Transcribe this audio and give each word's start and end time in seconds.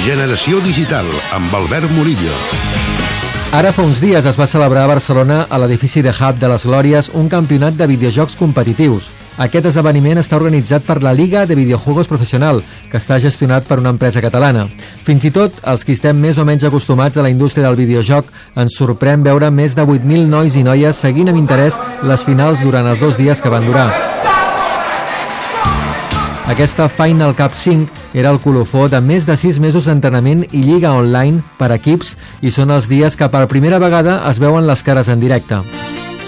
Generació 0.00 0.62
Digital, 0.64 1.04
amb 1.36 1.52
Albert 1.52 1.90
Murillo. 1.92 2.32
Ara 3.52 3.68
fa 3.68 3.84
uns 3.84 3.98
dies 4.00 4.24
es 4.24 4.38
va 4.40 4.46
celebrar 4.48 4.86
a 4.86 4.88
Barcelona 4.94 5.42
a 5.44 5.58
l'edifici 5.60 6.00
de 6.00 6.14
Hub 6.14 6.38
de 6.40 6.48
les 6.48 6.64
Glòries 6.64 7.10
un 7.20 7.28
campionat 7.28 7.76
de 7.76 7.88
videojocs 7.90 8.38
competitius. 8.40 9.10
Aquest 9.36 9.68
esdeveniment 9.68 10.22
està 10.22 10.38
organitzat 10.40 10.88
per 10.88 11.02
la 11.04 11.12
Liga 11.12 11.44
de 11.44 11.58
Videojuegos 11.58 12.08
Professional, 12.08 12.62
que 12.88 12.96
està 12.96 13.20
gestionat 13.20 13.68
per 13.68 13.76
una 13.84 13.92
empresa 13.92 14.24
catalana. 14.24 14.64
Fins 15.04 15.28
i 15.28 15.34
tot, 15.36 15.60
els 15.68 15.84
que 15.84 15.92
estem 15.92 16.16
més 16.16 16.40
o 16.40 16.48
menys 16.48 16.64
acostumats 16.64 17.20
a 17.20 17.26
la 17.26 17.34
indústria 17.36 17.68
del 17.68 17.76
videojoc, 17.76 18.32
ens 18.56 18.80
sorprèn 18.80 19.20
veure 19.20 19.52
més 19.52 19.76
de 19.76 19.84
8.000 19.84 20.32
nois 20.32 20.56
i 20.56 20.64
noies 20.64 20.96
seguint 20.96 21.28
amb 21.28 21.44
interès 21.44 21.76
les 22.00 22.24
finals 22.24 22.64
durant 22.64 22.88
els 22.88 23.04
dos 23.04 23.20
dies 23.20 23.44
que 23.44 23.52
van 23.52 23.68
durar. 23.68 23.90
Aquesta 26.50 26.88
Final 26.88 27.36
Cup 27.36 27.52
5 27.54 27.99
era 28.14 28.30
el 28.30 28.40
colofó 28.40 28.88
de 28.88 29.00
més 29.00 29.26
de 29.26 29.36
6 29.36 29.60
mesos 29.62 29.86
d'entrenament 29.86 30.46
i 30.50 30.64
lliga 30.64 30.94
online 30.98 31.44
per 31.58 31.70
equips 31.76 32.16
i 32.42 32.50
són 32.50 32.70
els 32.74 32.88
dies 32.90 33.16
que 33.16 33.30
per 33.30 33.46
primera 33.48 33.78
vegada 33.78 34.20
es 34.30 34.42
veuen 34.42 34.66
les 34.66 34.82
cares 34.82 35.08
en 35.08 35.20
directe. 35.20 35.62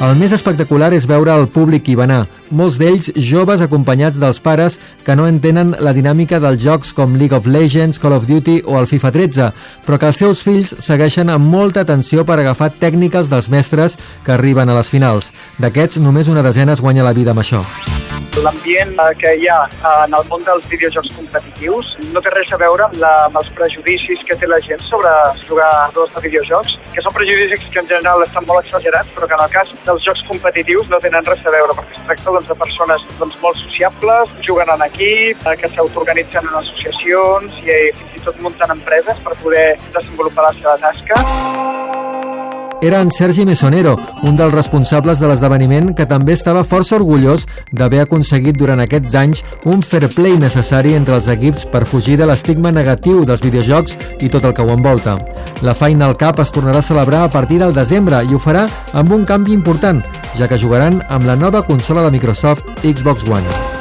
El 0.02 0.16
més 0.18 0.32
espectacular 0.34 0.88
és 0.96 1.04
veure 1.06 1.30
el 1.30 1.44
públic 1.52 1.86
hi 1.86 1.94
va 1.94 2.08
molts 2.50 2.78
d'ells 2.80 3.12
joves 3.14 3.62
acompanyats 3.62 4.18
dels 4.18 4.40
pares 4.42 4.78
que 5.06 5.14
no 5.14 5.28
entenen 5.30 5.76
la 5.78 5.92
dinàmica 5.94 6.40
dels 6.42 6.58
jocs 6.64 6.90
com 6.92 7.14
League 7.14 7.36
of 7.36 7.46
Legends, 7.46 8.00
Call 8.02 8.16
of 8.16 8.26
Duty 8.26 8.62
o 8.66 8.80
el 8.80 8.90
FIFA 8.90 9.12
13, 9.12 9.48
però 9.86 9.98
que 9.98 10.10
els 10.10 10.18
seus 10.18 10.42
fills 10.42 10.74
segueixen 10.82 11.30
amb 11.30 11.46
molta 11.46 11.86
atenció 11.86 12.26
per 12.26 12.40
agafar 12.40 12.72
tècniques 12.82 13.30
dels 13.30 13.48
mestres 13.48 13.98
que 14.26 14.34
arriben 14.34 14.68
a 14.68 14.78
les 14.80 14.90
finals. 14.90 15.30
D'aquests, 15.62 16.02
només 16.02 16.28
una 16.28 16.42
desena 16.42 16.74
es 16.74 16.82
guanya 16.82 17.06
la 17.06 17.14
vida 17.14 17.30
amb 17.30 17.46
això. 17.46 17.62
L'ambient 18.42 18.96
que 19.20 19.30
hi 19.38 19.44
ha 19.46 19.60
en 20.02 20.14
el 20.18 20.24
món 20.26 20.42
dels 20.42 20.64
videojocs 20.66 21.12
competitius 21.14 21.92
no 22.10 22.22
té 22.24 22.32
res 22.34 22.50
a 22.50 22.58
veure 22.58 22.88
la, 22.98 23.10
amb 23.28 23.38
els 23.38 23.50
prejudicis 23.54 24.24
que 24.26 24.34
té 24.40 24.48
la 24.50 24.58
gent 24.64 24.82
sobre 24.82 25.12
jugar 25.44 25.68
dos 25.94 26.10
de 26.16 26.24
videojocs, 26.24 26.74
que 26.96 27.04
són 27.04 27.14
prejudicis 27.14 27.68
que 27.70 27.80
en 27.84 27.90
general 27.92 28.24
estan 28.26 28.48
molt 28.48 28.66
exagerats, 28.66 29.14
però 29.14 29.30
que 29.30 29.38
en 29.38 29.44
el 29.46 29.54
cas 29.54 29.70
dels 29.86 30.08
jocs 30.08 30.24
competitius 30.32 30.90
no 30.90 30.98
tenen 31.06 31.30
res 31.30 31.46
a 31.46 31.54
veure, 31.54 31.78
perquè 31.78 31.94
es 32.00 32.04
tracta 32.10 32.34
doncs, 32.34 32.50
de 32.50 32.58
persones 32.64 33.06
doncs, 33.22 33.38
molt 33.46 33.62
sociables, 33.62 34.36
juguen 34.48 34.74
en 34.74 34.86
equip, 34.90 35.46
eh, 35.46 35.56
que 35.62 35.70
s'autoorganitzen 35.76 36.50
en 36.50 36.60
associacions 36.64 37.62
i 37.62 37.74
eh, 37.78 37.80
fins 38.00 38.18
i 38.18 38.26
tot 38.26 38.42
munten 38.42 38.74
empreses 38.74 39.22
per 39.22 39.38
poder 39.46 39.68
desenvolupar 39.94 40.50
la 40.50 40.54
seva 40.58 40.78
tasca 40.82 41.91
era 42.82 43.00
en 43.00 43.10
Sergi 43.10 43.46
Mesonero, 43.46 43.94
un 44.26 44.36
dels 44.36 44.52
responsables 44.52 45.20
de 45.22 45.28
l'esdeveniment 45.30 45.92
que 45.94 46.06
també 46.10 46.34
estava 46.34 46.64
força 46.66 46.96
orgullós 46.98 47.46
d'haver 47.70 48.00
aconseguit 48.02 48.58
durant 48.58 48.82
aquests 48.82 49.14
anys 49.14 49.44
un 49.70 49.84
fair 49.86 50.08
play 50.10 50.34
necessari 50.36 50.96
entre 50.98 51.14
els 51.20 51.30
equips 51.30 51.64
per 51.70 51.84
fugir 51.86 52.18
de 52.18 52.26
l'estigma 52.26 52.74
negatiu 52.74 53.22
dels 53.24 53.44
videojocs 53.46 53.94
i 54.18 54.28
tot 54.28 54.44
el 54.44 54.56
que 54.56 54.66
ho 54.66 54.74
envolta. 54.74 55.14
La 55.62 55.76
Final 55.78 56.16
Cup 56.18 56.42
es 56.42 56.50
tornarà 56.50 56.82
a 56.82 56.88
celebrar 56.90 57.22
a 57.24 57.30
partir 57.30 57.60
del 57.62 57.72
desembre 57.72 58.24
i 58.26 58.34
ho 58.34 58.42
farà 58.42 58.66
amb 58.92 59.14
un 59.14 59.22
canvi 59.24 59.54
important, 59.54 60.02
ja 60.34 60.50
que 60.50 60.58
jugaran 60.58 61.04
amb 61.08 61.30
la 61.30 61.38
nova 61.38 61.62
consola 61.62 62.02
de 62.02 62.10
Microsoft 62.18 62.66
Xbox 62.82 63.30
One. 63.30 63.71